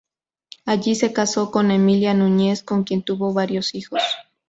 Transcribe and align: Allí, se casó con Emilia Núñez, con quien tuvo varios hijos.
Allí, 0.65 0.95
se 0.95 1.13
casó 1.13 1.51
con 1.51 1.69
Emilia 1.69 2.15
Núñez, 2.15 2.63
con 2.63 2.83
quien 2.85 3.03
tuvo 3.03 3.33
varios 3.33 3.75
hijos. 3.75 4.01